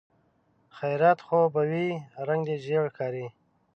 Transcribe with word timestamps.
خيرت 0.77 1.19
خو 1.27 1.39
به 1.53 1.61
وي؟ 1.69 1.87
رنګ 2.27 2.41
دې 2.47 2.55
ژېړ 2.63 2.85
ښکاري. 2.93 3.27